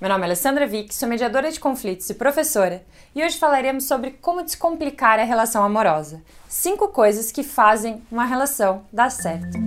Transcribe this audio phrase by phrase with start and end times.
[0.00, 2.82] Meu nome é Alessandra Vick, sou mediadora de conflitos e professora,
[3.14, 6.22] e hoje falaremos sobre como descomplicar a relação amorosa.
[6.48, 9.58] Cinco coisas que fazem uma relação dar certo.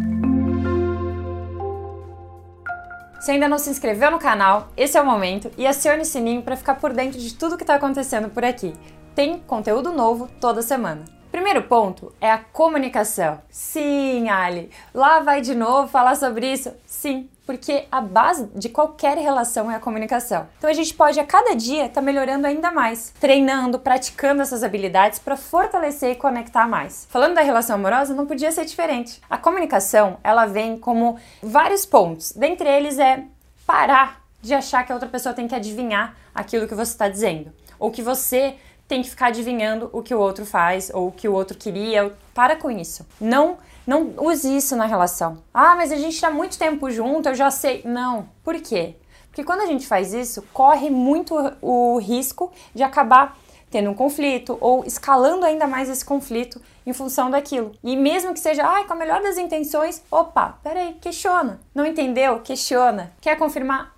[3.22, 6.42] Se ainda não se inscreveu no canal, esse é o momento e acione o sininho
[6.42, 8.74] para ficar por dentro de tudo que está acontecendo por aqui.
[9.14, 11.06] Tem conteúdo novo toda semana.
[11.32, 13.40] Primeiro ponto é a comunicação.
[13.52, 16.74] Sim, Ali, lá vai de novo falar sobre isso?
[16.88, 20.48] Sim, porque a base de qualquer relação é a comunicação.
[20.58, 24.64] Então a gente pode a cada dia estar tá melhorando ainda mais, treinando, praticando essas
[24.64, 27.08] habilidades para fortalecer e conectar mais.
[27.10, 29.22] Falando da relação amorosa, não podia ser diferente.
[29.30, 32.32] A comunicação, ela vem como vários pontos.
[32.32, 33.26] Dentre eles é
[33.66, 37.52] parar de achar que a outra pessoa tem que adivinhar aquilo que você está dizendo,
[37.80, 38.56] ou que você
[38.88, 42.12] tem que ficar adivinhando o que o outro faz ou o que o outro queria.
[42.34, 43.06] Para com isso.
[43.20, 45.44] Não não use isso na relação.
[45.54, 47.82] Ah, mas a gente está muito tempo junto, eu já sei.
[47.84, 48.30] Não.
[48.44, 48.96] Por quê?
[49.28, 53.38] Porque quando a gente faz isso, corre muito o risco de acabar
[53.72, 57.72] tendo um conflito ou escalando ainda mais esse conflito em função daquilo.
[57.84, 61.60] E mesmo que seja, ai, com a melhor das intenções, opa, peraí, questiona.
[61.74, 62.40] Não entendeu?
[62.42, 63.12] Questiona.
[63.20, 63.92] Quer confirmar?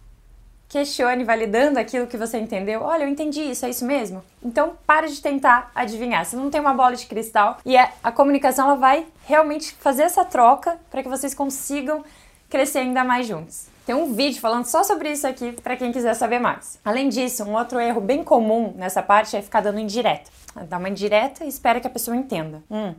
[0.75, 2.81] Questione validando aquilo que você entendeu.
[2.81, 4.21] Olha, eu entendi isso, é isso mesmo?
[4.43, 6.25] Então, pare de tentar adivinhar.
[6.25, 10.03] Você não tem uma bola de cristal e é, a comunicação ela vai realmente fazer
[10.03, 12.03] essa troca para que vocês consigam
[12.49, 13.67] crescer ainda mais juntos.
[13.85, 16.77] Tem um vídeo falando só sobre isso aqui para quem quiser saber mais.
[16.83, 20.29] Além disso, um outro erro bem comum nessa parte é ficar dando indireta.
[20.67, 22.61] Dá uma indireta e espera que a pessoa entenda.
[22.69, 22.93] Hum,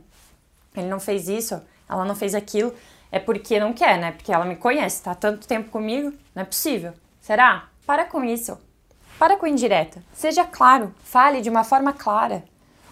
[0.75, 2.73] ele não fez isso, ela não fez aquilo,
[3.11, 4.13] é porque não quer, né?
[4.13, 6.93] Porque ela me conhece, tá tanto tempo comigo, não é possível.
[7.27, 7.67] Será?
[7.85, 8.57] Para com isso.
[9.19, 10.01] Para com indireta.
[10.13, 12.45] Seja claro, fale de uma forma clara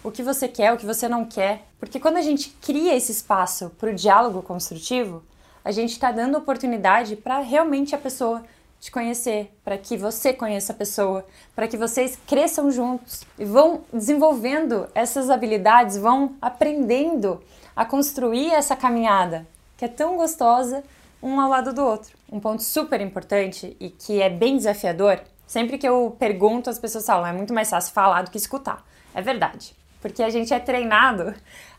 [0.04, 1.66] o que você quer, o que você não quer.
[1.80, 5.24] Porque quando a gente cria esse espaço para o diálogo construtivo,
[5.64, 8.44] a gente está dando oportunidade para realmente a pessoa
[8.78, 13.84] te conhecer, para que você conheça a pessoa, para que vocês cresçam juntos e vão
[13.90, 17.42] desenvolvendo essas habilidades, vão aprendendo
[17.74, 19.46] a construir essa caminhada
[19.78, 20.84] que é tão gostosa
[21.22, 22.15] um ao lado do outro.
[22.30, 27.06] Um ponto super importante e que é bem desafiador, sempre que eu pergunto, as pessoas
[27.06, 28.84] falam, é muito mais fácil falar do que escutar.
[29.14, 31.34] É verdade, porque a gente é treinado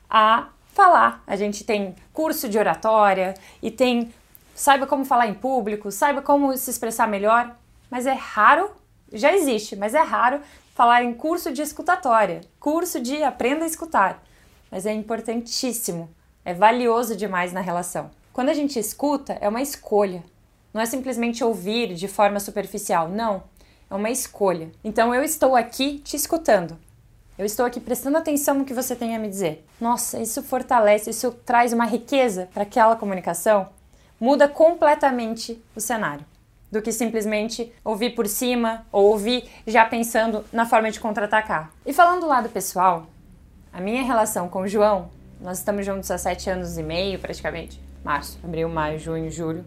[0.09, 1.23] a falar.
[1.25, 4.13] A gente tem curso de oratória e tem
[4.53, 7.55] saiba como falar em público, saiba como se expressar melhor,
[7.91, 8.71] mas é raro,
[9.13, 10.41] já existe, mas é raro
[10.73, 14.23] falar em curso de escutatória, curso de aprenda a escutar.
[14.71, 16.09] Mas é importantíssimo,
[16.43, 18.09] é valioso demais na relação.
[18.33, 20.23] Quando a gente escuta, é uma escolha.
[20.73, 23.43] Não é simplesmente ouvir de forma superficial, não.
[23.89, 24.71] É uma escolha.
[24.83, 26.77] Então eu estou aqui te escutando.
[27.37, 29.65] Eu estou aqui prestando atenção no que você tem a me dizer.
[29.79, 33.69] Nossa, isso fortalece, isso traz uma riqueza para aquela comunicação.
[34.19, 36.25] Muda completamente o cenário
[36.71, 41.71] do que simplesmente ouvir por cima ou ouvir já pensando na forma de contra-atacar.
[41.85, 43.07] E falando do lado pessoal,
[43.71, 47.79] a minha relação com o João, nós estamos juntos há sete anos e meio praticamente
[48.03, 49.63] março, abril, maio, junho, julho.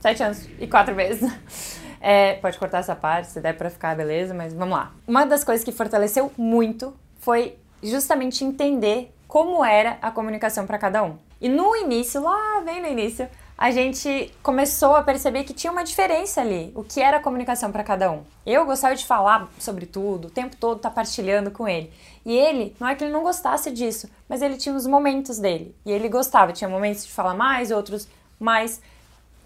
[0.00, 1.30] Sete anos e quatro vezes.
[2.02, 4.90] É, pode cortar essa parte se der pra ficar, beleza, mas vamos lá.
[5.06, 11.04] Uma das coisas que fortaleceu muito foi justamente entender como era a comunicação para cada
[11.04, 11.18] um.
[11.38, 15.84] E no início, lá bem no início, a gente começou a perceber que tinha uma
[15.84, 18.22] diferença ali, o que era a comunicação para cada um.
[18.46, 21.92] Eu gostava de falar sobre tudo, o tempo todo tá partilhando com ele.
[22.24, 25.76] E ele, não é que ele não gostasse disso, mas ele tinha os momentos dele.
[25.84, 28.80] E ele gostava, tinha momentos de falar mais, outros mais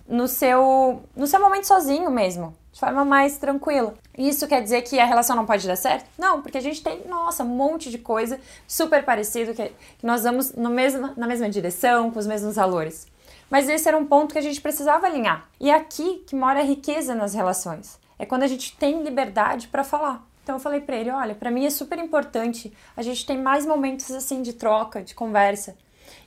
[0.09, 3.95] no seu, no seu momento sozinho mesmo, de forma mais tranquila.
[4.17, 6.09] Isso quer dizer que a relação não pode dar certo?
[6.19, 10.23] Não, porque a gente tem, nossa, um monte de coisa super parecido que, que nós
[10.23, 13.07] vamos no mesmo, na mesma direção, com os mesmos valores.
[13.51, 15.49] Mas esse era um ponto que a gente precisava alinhar.
[15.61, 17.99] E é aqui que mora a riqueza nas relações.
[18.19, 20.27] É quando a gente tem liberdade para falar.
[20.43, 23.65] Então eu falei para ele, olha, para mim é super importante a gente tem mais
[23.65, 25.77] momentos assim de troca, de conversa.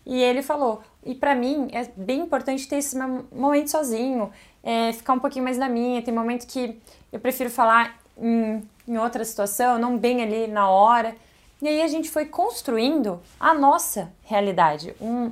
[0.06, 4.32] E ele falou, e para mim é bem importante ter esse momento sozinho,
[4.64, 6.02] é, ficar um pouquinho mais na minha.
[6.02, 6.80] Tem momento que
[7.12, 11.16] eu prefiro falar em, em outra situação, não bem ali na hora.
[11.62, 15.32] E aí a gente foi construindo a nossa realidade, um,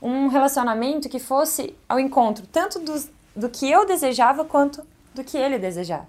[0.00, 2.94] um relacionamento que fosse ao encontro tanto do,
[3.34, 6.08] do que eu desejava quanto do que ele desejava.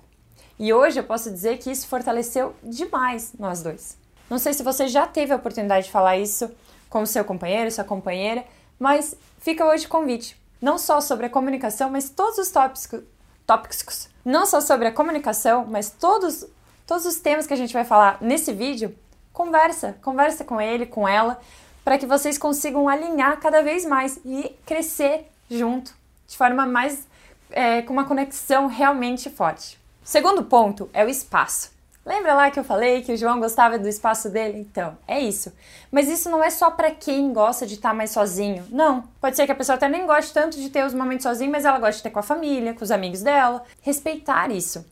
[0.59, 3.97] E hoje eu posso dizer que isso fortaleceu demais nós dois.
[4.29, 6.49] Não sei se você já teve a oportunidade de falar isso
[6.89, 8.45] com o seu companheiro, sua companheira,
[8.79, 10.37] mas fica hoje o convite.
[10.61, 13.01] Não só sobre a comunicação, mas todos os tópicos,
[13.45, 16.45] tópicos não só sobre a comunicação, mas todos,
[16.85, 18.93] todos os temas que a gente vai falar nesse vídeo,
[19.31, 21.39] conversa, conversa com ele, com ela,
[21.83, 25.95] para que vocês consigam alinhar cada vez mais e crescer junto,
[26.27, 27.07] de forma mais,
[27.51, 29.79] é, com uma conexão realmente forte.
[30.03, 31.76] Segundo ponto é o espaço.
[32.07, 34.59] Lembra lá que eu falei que o João gostava do espaço dele?
[34.59, 35.51] Então, é isso.
[35.91, 38.65] Mas isso não é só para quem gosta de estar tá mais sozinho.
[38.71, 39.03] Não.
[39.19, 41.65] Pode ser que a pessoa até nem goste tanto de ter os momentos sozinho, mas
[41.65, 43.61] ela gosta de ter com a família, com os amigos dela.
[43.81, 44.85] Respeitar isso.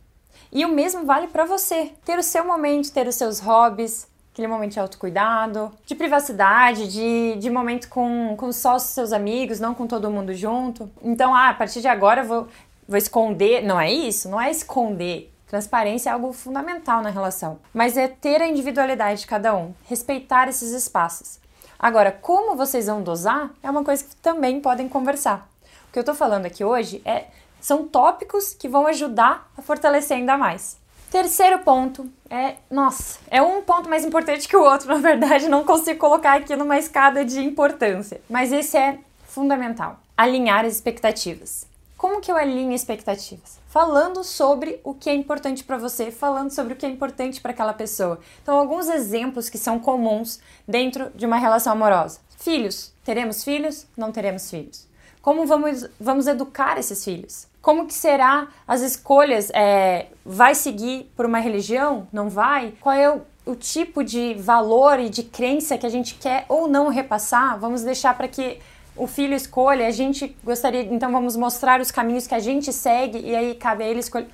[0.52, 1.90] E o mesmo vale para você.
[2.04, 7.36] Ter o seu momento, ter os seus hobbies, aquele momento de autocuidado, de privacidade, de,
[7.36, 10.90] de momento com, com só os seus amigos, não com todo mundo junto.
[11.00, 12.48] Então, ah, a partir de agora eu vou,
[12.86, 13.62] vou esconder.
[13.62, 14.28] Não é isso?
[14.28, 19.26] Não é esconder Transparência é algo fundamental na relação, mas é ter a individualidade de
[19.26, 21.38] cada um, respeitar esses espaços.
[21.78, 25.48] Agora, como vocês vão dosar é uma coisa que também podem conversar.
[25.88, 30.18] O que eu estou falando aqui hoje é são tópicos que vão ajudar a fortalecer
[30.18, 30.76] ainda mais.
[31.10, 35.64] Terceiro ponto é, nossa, é um ponto mais importante que o outro, na verdade, não
[35.64, 40.00] consigo colocar aqui numa escada de importância, mas esse é fundamental.
[40.18, 41.66] Alinhar as expectativas.
[41.96, 43.58] Como que eu alinho expectativas?
[43.76, 47.50] Falando sobre o que é importante para você, falando sobre o que é importante para
[47.50, 48.18] aquela pessoa.
[48.42, 52.20] Então, alguns exemplos que são comuns dentro de uma relação amorosa.
[52.38, 52.90] Filhos.
[53.04, 53.86] Teremos filhos?
[53.94, 54.88] Não teremos filhos.
[55.20, 57.48] Como vamos, vamos educar esses filhos?
[57.60, 59.50] Como que será as escolhas?
[59.52, 62.08] É, vai seguir por uma religião?
[62.10, 62.72] Não vai?
[62.80, 66.66] Qual é o, o tipo de valor e de crença que a gente quer ou
[66.66, 67.60] não repassar?
[67.60, 68.58] Vamos deixar para que
[68.96, 73.18] o filho escolhe, a gente gostaria, então vamos mostrar os caminhos que a gente segue
[73.18, 74.28] e aí cabe a ele escolher.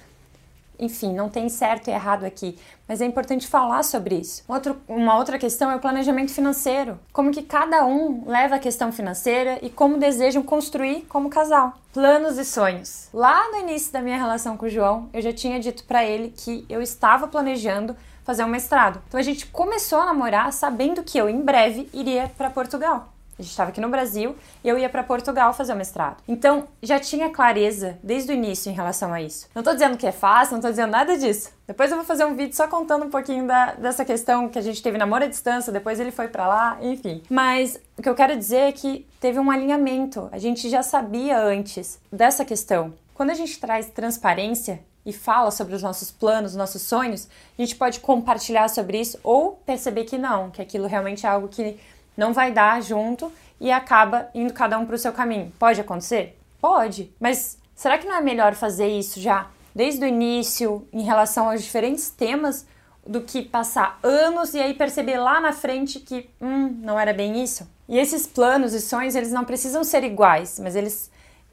[0.79, 4.43] Enfim, não tem certo e errado aqui, mas é importante falar sobre isso.
[4.49, 6.99] Outro, uma outra questão é o planejamento financeiro.
[7.12, 11.75] Como que cada um leva a questão financeira e como desejam construir como casal.
[11.93, 13.09] Planos e sonhos.
[13.12, 16.32] Lá no início da minha relação com o João, eu já tinha dito para ele
[16.37, 19.00] que eu estava planejando fazer um mestrado.
[19.06, 23.12] Então a gente começou a namorar sabendo que eu em breve iria para Portugal.
[23.43, 26.23] A gente estava aqui no Brasil e eu ia para Portugal fazer o mestrado.
[26.29, 29.49] Então, já tinha clareza desde o início em relação a isso.
[29.53, 31.50] Não estou dizendo que é fácil, não estou dizendo nada disso.
[31.67, 34.62] Depois eu vou fazer um vídeo só contando um pouquinho da, dessa questão que a
[34.62, 37.21] gente teve namoro à distância, depois ele foi para lá, enfim.
[37.29, 40.29] Mas o que eu quero dizer é que teve um alinhamento.
[40.31, 42.95] A gente já sabia antes dessa questão.
[43.12, 47.29] Quando a gente traz transparência e fala sobre os nossos planos, nossos sonhos,
[47.59, 51.49] a gente pode compartilhar sobre isso ou perceber que não, que aquilo realmente é algo
[51.49, 51.77] que
[52.17, 55.53] não vai dar junto e acaba indo cada um para o seu caminho.
[55.59, 56.38] Pode acontecer?
[56.61, 61.50] Pode, mas será que não é melhor fazer isso já desde o início em relação
[61.50, 62.67] aos diferentes temas
[63.06, 67.43] do que passar anos e aí perceber lá na frente que hum, não era bem
[67.43, 67.69] isso?
[67.88, 71.11] E esses planos e sonhos, eles não precisam ser iguais, mas eles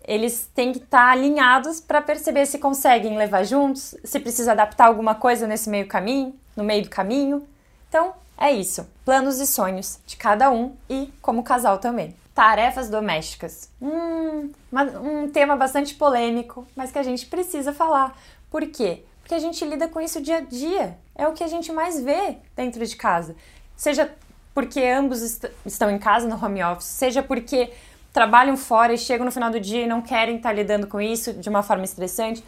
[0.09, 5.13] eles têm que estar alinhados para perceber se conseguem levar juntos, se precisa adaptar alguma
[5.13, 7.47] coisa nesse meio caminho, no meio do caminho.
[7.87, 8.87] Então, é isso.
[9.03, 12.15] Planos e sonhos de cada um e como casal também.
[12.33, 13.69] Tarefas domésticas.
[13.81, 14.49] Hum,
[15.03, 18.17] um tema bastante polêmico, mas que a gente precisa falar.
[18.49, 19.03] Por quê?
[19.19, 20.97] Porque a gente lida com isso dia a dia.
[21.15, 23.35] É o que a gente mais vê dentro de casa.
[23.75, 24.09] Seja
[24.53, 27.73] porque ambos est estão em casa no home office, seja porque
[28.13, 31.33] trabalham fora e chegam no final do dia e não querem estar lidando com isso
[31.33, 32.41] de uma forma estressante.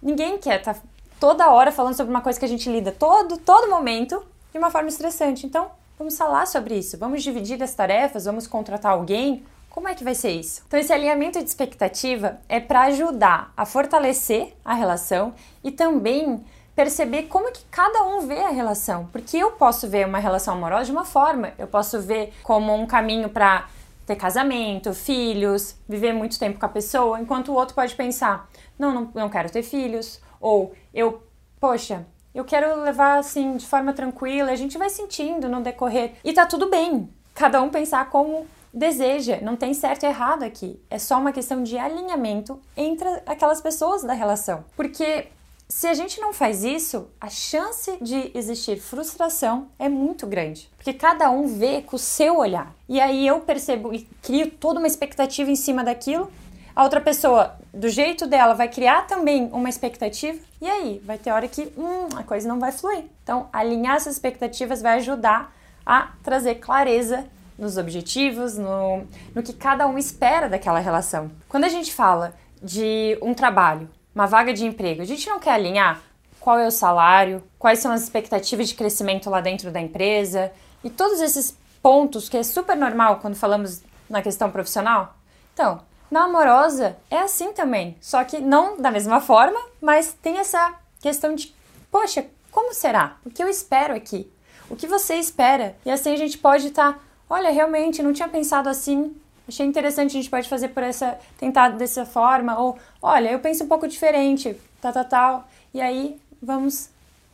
[0.00, 0.76] Ninguém quer estar
[1.18, 4.22] toda hora falando sobre uma coisa que a gente lida todo, todo momento
[4.56, 5.46] de uma forma estressante.
[5.46, 9.44] Então, vamos falar sobre isso, vamos dividir as tarefas, vamos contratar alguém.
[9.68, 10.62] Como é que vai ser isso?
[10.66, 16.42] Então, esse alinhamento de expectativa é para ajudar a fortalecer a relação e também
[16.74, 19.06] perceber como que cada um vê a relação.
[19.12, 22.86] Porque eu posso ver uma relação amorosa de uma forma, eu posso ver como um
[22.86, 23.68] caminho para
[24.06, 28.48] ter casamento, filhos, viver muito tempo com a pessoa, enquanto o outro pode pensar:
[28.78, 31.22] não, não, não quero ter filhos, ou eu,
[31.60, 36.34] poxa, eu quero levar assim de forma tranquila, a gente vai sentindo no decorrer e
[36.34, 37.08] tá tudo bem.
[37.34, 40.78] Cada um pensar como deseja, não tem certo e errado aqui.
[40.90, 44.66] É só uma questão de alinhamento entre aquelas pessoas da relação.
[44.76, 45.28] Porque
[45.66, 50.92] se a gente não faz isso, a chance de existir frustração é muito grande, porque
[50.92, 52.72] cada um vê com o seu olhar.
[52.86, 56.30] E aí eu percebo e crio toda uma expectativa em cima daquilo
[56.76, 60.38] a outra pessoa, do jeito dela, vai criar também uma expectativa.
[60.60, 63.04] E aí, vai ter hora que hum, a coisa não vai fluir.
[63.22, 65.56] Então, alinhar essas expectativas vai ajudar
[65.86, 67.24] a trazer clareza
[67.58, 71.30] nos objetivos, no, no que cada um espera daquela relação.
[71.48, 75.52] Quando a gente fala de um trabalho, uma vaga de emprego, a gente não quer
[75.52, 76.02] alinhar
[76.38, 80.52] qual é o salário, quais são as expectativas de crescimento lá dentro da empresa
[80.84, 85.16] e todos esses pontos que é super normal quando falamos na questão profissional.
[85.54, 85.80] Então,
[86.10, 91.34] na amorosa é assim também, só que não da mesma forma, mas tem essa questão
[91.34, 91.54] de,
[91.90, 93.16] poxa, como será?
[93.24, 94.30] O que eu espero aqui?
[94.70, 95.76] O que você espera?
[95.84, 96.98] E assim a gente pode estar, tá,
[97.28, 99.14] olha, realmente não tinha pensado assim.
[99.48, 103.64] Achei interessante, a gente pode fazer por essa, tentar dessa forma, ou olha, eu penso
[103.64, 105.48] um pouco diferente, tal, tal, tal.
[105.72, 106.88] e aí vamos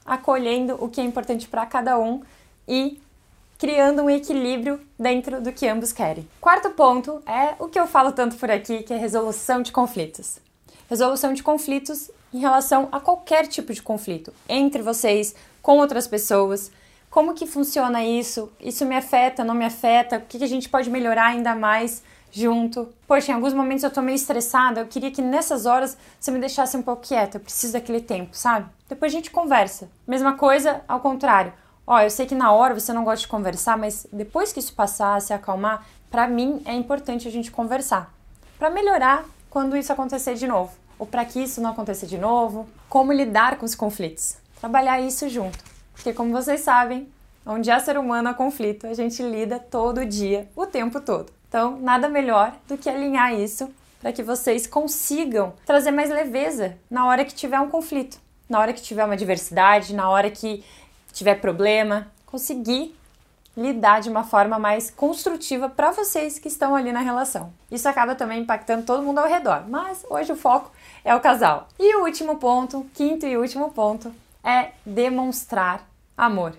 [0.04, 2.22] acolhendo o que é importante para cada um
[2.66, 3.00] e
[3.62, 6.28] criando um equilíbrio dentro do que ambos querem.
[6.40, 10.40] Quarto ponto é o que eu falo tanto por aqui, que é resolução de conflitos.
[10.90, 16.72] Resolução de conflitos em relação a qualquer tipo de conflito entre vocês, com outras pessoas.
[17.08, 18.50] Como que funciona isso?
[18.60, 20.18] Isso me afeta, não me afeta?
[20.18, 22.02] O que a gente pode melhorar ainda mais
[22.32, 22.88] junto?
[23.06, 26.40] Poxa, em alguns momentos eu tô meio estressada, eu queria que nessas horas você me
[26.40, 28.66] deixasse um pouco quieta, eu preciso daquele tempo, sabe?
[28.88, 29.88] Depois a gente conversa.
[30.04, 31.52] Mesma coisa ao contrário.
[31.86, 34.74] Ó, eu sei que na hora você não gosta de conversar, mas depois que isso
[34.74, 38.12] passar, se acalmar, para mim é importante a gente conversar.
[38.58, 40.72] Para melhorar quando isso acontecer de novo.
[40.98, 42.68] Ou para que isso não aconteça de novo.
[42.88, 44.36] Como lidar com os conflitos.
[44.60, 45.58] Trabalhar isso junto.
[45.92, 47.08] Porque, como vocês sabem,
[47.44, 51.32] onde há ser humano há conflito, a gente lida todo dia, o tempo todo.
[51.48, 53.70] Então, nada melhor do que alinhar isso
[54.00, 58.72] para que vocês consigam trazer mais leveza na hora que tiver um conflito, na hora
[58.72, 60.64] que tiver uma diversidade, na hora que
[61.12, 62.96] tiver problema, conseguir
[63.56, 67.52] lidar de uma forma mais construtiva para vocês que estão ali na relação.
[67.70, 70.72] Isso acaba também impactando todo mundo ao redor, mas hoje o foco
[71.04, 71.68] é o casal.
[71.78, 76.54] E o último ponto, quinto e último ponto, é demonstrar amor.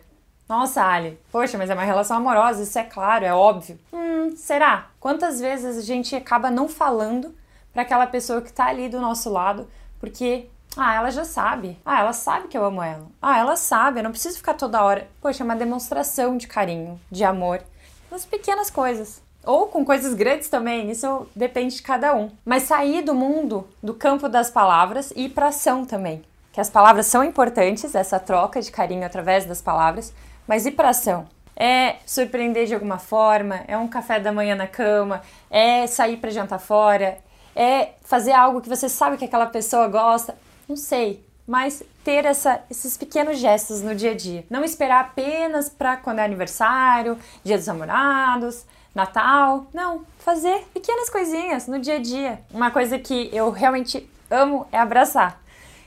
[0.48, 3.80] Nossa, Ali, poxa, mas é uma relação amorosa, isso é claro, é óbvio.
[3.92, 4.90] Hum, será?
[5.00, 7.34] Quantas vezes a gente acaba não falando
[7.72, 9.68] para aquela pessoa que está ali do nosso lado
[10.04, 11.78] porque ah, ela já sabe.
[11.86, 13.08] Ah, ela sabe que eu amo ela.
[13.22, 15.08] Ah, ela sabe, eu não preciso ficar toda hora.
[15.22, 17.62] Poxa, é uma demonstração de carinho, de amor.
[18.10, 19.22] Nas pequenas coisas.
[19.46, 22.32] Ou com coisas grandes também, isso depende de cada um.
[22.46, 26.24] Mas sair do mundo, do campo das palavras e ir para ação também.
[26.52, 30.14] Que as palavras são importantes, essa troca de carinho através das palavras,
[30.48, 31.28] mas ir para ação.
[31.56, 36.32] É surpreender de alguma forma, é um café da manhã na cama, é sair para
[36.32, 37.18] jantar fora,
[37.56, 40.36] é fazer algo que você sabe que aquela pessoa gosta.
[40.68, 44.46] Não sei, mas ter essa, esses pequenos gestos no dia a dia.
[44.50, 49.68] Não esperar apenas para quando é aniversário, dia dos namorados, Natal.
[49.74, 52.40] Não, fazer pequenas coisinhas no dia a dia.
[52.52, 55.42] Uma coisa que eu realmente amo é abraçar.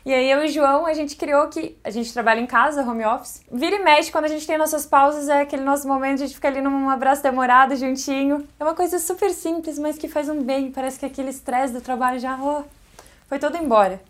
[0.04, 2.88] E aí eu e o João, a gente criou que a gente trabalha em casa,
[2.88, 3.42] home office.
[3.50, 6.34] Vira e mexe, quando a gente tem nossas pausas, é aquele nosso momento, a gente
[6.34, 8.46] fica ali num abraço demorado, juntinho.
[8.60, 10.70] É uma coisa super simples, mas que faz um bem.
[10.70, 12.62] Parece que aquele estresse do trabalho já oh,
[13.28, 14.00] foi todo embora.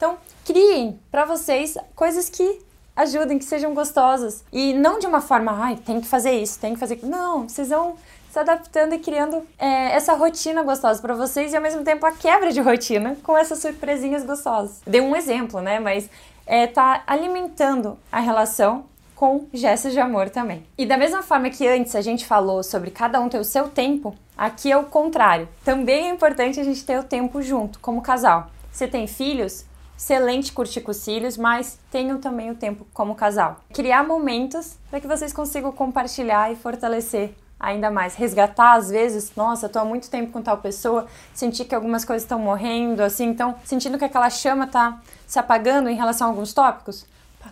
[0.00, 0.16] Então,
[0.46, 2.58] criem para vocês coisas que
[2.96, 4.42] ajudem, que sejam gostosas.
[4.50, 7.00] E não de uma forma, ai, tem que fazer isso, tem que fazer.
[7.02, 7.96] Não, vocês vão
[8.32, 12.12] se adaptando e criando é, essa rotina gostosa para vocês e ao mesmo tempo a
[12.12, 14.80] quebra de rotina com essas surpresinhas gostosas.
[14.86, 15.78] Dei um exemplo, né?
[15.78, 16.08] Mas
[16.46, 20.64] é, tá alimentando a relação com gestos de amor também.
[20.78, 23.68] E da mesma forma que antes a gente falou sobre cada um ter o seu
[23.68, 25.46] tempo, aqui é o contrário.
[25.62, 28.50] Também é importante a gente ter o tempo junto, como casal.
[28.72, 29.68] Você tem filhos?
[30.00, 33.60] Excelente curtir com os cílios, mas tenham também o tempo como casal.
[33.74, 38.14] Criar momentos para que vocês consigam compartilhar e fortalecer ainda mais.
[38.14, 42.22] Resgatar, às vezes, nossa, tô há muito tempo com tal pessoa, sentir que algumas coisas
[42.22, 46.54] estão morrendo, assim, então, sentindo que aquela chama tá se apagando em relação a alguns
[46.54, 47.04] tópicos.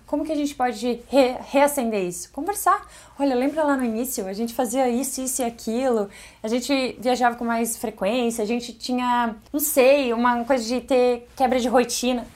[0.06, 2.30] Como que a gente pode re reacender isso?
[2.32, 2.86] Conversar.
[3.18, 4.26] Olha, lembra lá no início?
[4.26, 6.08] A gente fazia isso, isso e aquilo.
[6.42, 8.42] A gente viajava com mais frequência.
[8.42, 12.26] A gente tinha, não sei, uma coisa de ter quebra de rotina.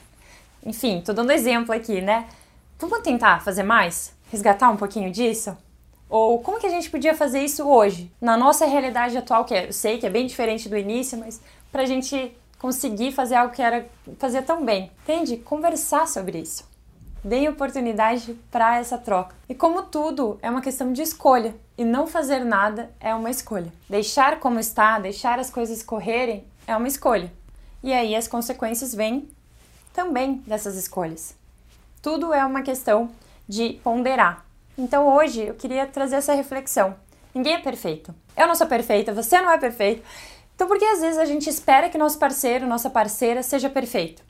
[0.65, 2.27] Enfim, tô dando exemplo aqui, né?
[2.79, 4.13] Vamos tentar fazer mais?
[4.31, 5.55] Resgatar um pouquinho disso?
[6.09, 9.67] Ou como que a gente podia fazer isso hoje, na nossa realidade atual, que é,
[9.67, 11.41] eu sei que é bem diferente do início, mas
[11.71, 13.85] pra gente conseguir fazer algo que era
[14.19, 14.91] fazer tão bem.
[15.03, 15.37] Entende?
[15.37, 16.63] Conversar sobre isso.
[17.23, 19.35] Deem oportunidade para essa troca.
[19.49, 21.55] E como tudo, é uma questão de escolha.
[21.77, 23.73] E não fazer nada é uma escolha.
[23.89, 27.31] Deixar como está, deixar as coisas correrem é uma escolha.
[27.81, 29.27] E aí as consequências vêm
[29.93, 31.35] também dessas escolhas.
[32.01, 33.09] Tudo é uma questão
[33.47, 34.45] de ponderar.
[34.77, 36.95] Então hoje eu queria trazer essa reflexão.
[37.33, 38.13] Ninguém é perfeito.
[38.35, 40.03] Eu não sou perfeita, você não é perfeito.
[40.55, 44.23] Então por que às vezes a gente espera que nosso parceiro, nossa parceira seja perfeito?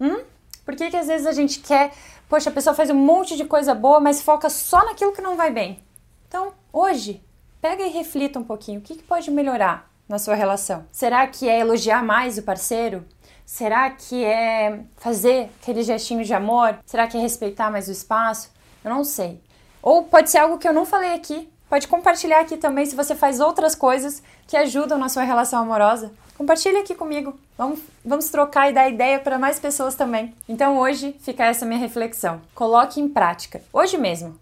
[0.00, 0.22] Hum?
[0.66, 1.92] Por que, que às vezes a gente quer,
[2.28, 5.36] poxa, a pessoa faz um monte de coisa boa, mas foca só naquilo que não
[5.36, 5.78] vai bem?
[6.26, 7.22] Então, hoje,
[7.60, 8.80] pega e reflita um pouquinho.
[8.80, 10.84] O que, que pode melhorar na sua relação?
[10.90, 13.04] Será que é elogiar mais o parceiro?
[13.46, 16.80] Será que é fazer aquele gestinho de amor?
[16.84, 18.50] Será que é respeitar mais o espaço?
[18.82, 19.40] Eu não sei.
[19.80, 21.48] Ou pode ser algo que eu não falei aqui.
[21.68, 26.12] Pode compartilhar aqui também se você faz outras coisas que ajudam na sua relação amorosa.
[26.36, 27.38] Compartilhe aqui comigo.
[27.56, 30.34] Vamos, vamos trocar e dar ideia para mais pessoas também.
[30.48, 32.42] Então hoje fica essa minha reflexão.
[32.52, 34.36] Coloque em prática, hoje mesmo.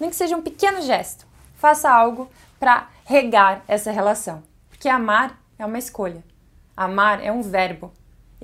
[0.00, 1.26] Nem que seja um pequeno gesto.
[1.56, 4.42] Faça algo para regar essa relação.
[4.70, 6.24] Porque amar é uma escolha.
[6.74, 7.92] Amar é um verbo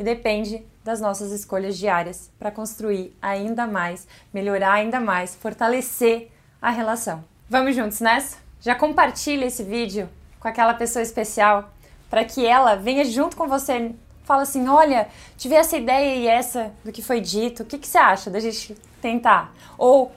[0.03, 6.29] e depende das nossas escolhas diárias para construir ainda mais, melhorar ainda mais, fortalecer
[6.61, 7.25] a relação.
[7.49, 8.37] Vamos juntos nessa?
[8.61, 10.09] Já compartilha esse vídeo
[10.41, 11.73] com aquela pessoa especial
[12.11, 13.93] para que ela venha junto com você.
[14.25, 17.87] Fala assim: olha, tive essa ideia e essa do que foi dito, o que, que
[17.87, 19.55] você acha da gente tentar?
[19.79, 20.11] Ou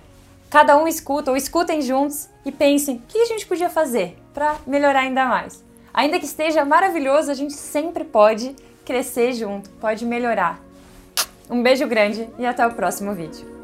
[0.50, 4.58] cada um escuta, ou escutem juntos e pensem: o que a gente podia fazer para
[4.66, 5.64] melhorar ainda mais?
[5.94, 10.64] Ainda que esteja maravilhoso, a gente sempre pode crescer junto, pode melhorar.
[11.50, 13.55] Um beijo grande e até o próximo vídeo.